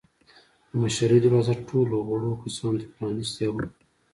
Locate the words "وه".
3.53-3.63